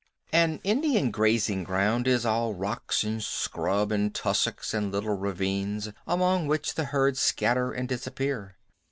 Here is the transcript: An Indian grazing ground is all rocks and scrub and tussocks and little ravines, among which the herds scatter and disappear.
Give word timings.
An 0.33 0.59
Indian 0.63 1.11
grazing 1.11 1.63
ground 1.63 2.07
is 2.07 2.25
all 2.25 2.55
rocks 2.55 3.03
and 3.03 3.21
scrub 3.21 3.91
and 3.91 4.11
tussocks 4.15 4.73
and 4.73 4.91
little 4.91 5.15
ravines, 5.15 5.89
among 6.07 6.47
which 6.47 6.73
the 6.73 6.85
herds 6.85 7.19
scatter 7.19 7.71
and 7.71 7.87
disappear. 7.87 8.57